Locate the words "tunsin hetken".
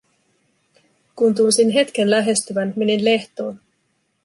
1.35-2.09